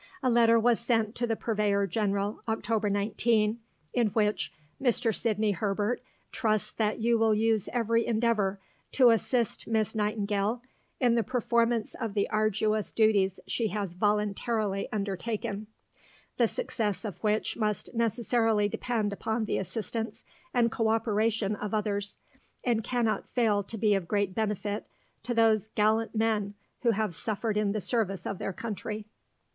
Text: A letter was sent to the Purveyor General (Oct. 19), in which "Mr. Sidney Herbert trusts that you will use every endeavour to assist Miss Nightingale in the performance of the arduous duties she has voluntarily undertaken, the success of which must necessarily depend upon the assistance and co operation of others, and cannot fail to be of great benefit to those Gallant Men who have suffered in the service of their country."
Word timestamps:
A 0.23 0.31
letter 0.31 0.59
was 0.59 0.79
sent 0.79 1.13
to 1.17 1.27
the 1.27 1.35
Purveyor 1.35 1.85
General 1.85 2.41
(Oct. 2.47 2.91
19), 2.91 3.59
in 3.93 4.07
which 4.07 4.51
"Mr. 4.81 5.13
Sidney 5.15 5.51
Herbert 5.51 6.01
trusts 6.31 6.71
that 6.71 6.97
you 6.97 7.19
will 7.19 7.35
use 7.35 7.69
every 7.71 8.07
endeavour 8.07 8.59
to 8.93 9.11
assist 9.11 9.67
Miss 9.67 9.93
Nightingale 9.93 10.63
in 10.99 11.13
the 11.13 11.21
performance 11.21 11.93
of 11.93 12.15
the 12.15 12.27
arduous 12.31 12.91
duties 12.91 13.39
she 13.45 13.67
has 13.67 13.93
voluntarily 13.93 14.87
undertaken, 14.91 15.67
the 16.37 16.47
success 16.47 17.05
of 17.05 17.23
which 17.23 17.55
must 17.55 17.93
necessarily 17.93 18.67
depend 18.67 19.13
upon 19.13 19.45
the 19.45 19.59
assistance 19.59 20.25
and 20.51 20.71
co 20.71 20.87
operation 20.87 21.55
of 21.55 21.75
others, 21.75 22.17
and 22.63 22.83
cannot 22.83 23.29
fail 23.29 23.61
to 23.61 23.77
be 23.77 23.93
of 23.93 24.07
great 24.07 24.33
benefit 24.33 24.87
to 25.21 25.35
those 25.35 25.67
Gallant 25.67 26.15
Men 26.15 26.55
who 26.81 26.89
have 26.89 27.13
suffered 27.13 27.55
in 27.55 27.71
the 27.71 27.79
service 27.79 28.25
of 28.25 28.39
their 28.39 28.51
country." 28.53 29.05